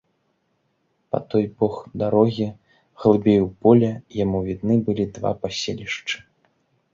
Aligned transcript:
Па 1.15 1.19
той 1.33 1.43
бок 1.59 1.75
дарогі, 2.03 2.47
глыбей 3.03 3.37
у 3.43 3.51
поле, 3.67 3.91
яму 4.23 4.39
відны 4.49 4.75
былі 4.89 5.05
два 5.19 5.31
паселішчы. 5.45 6.15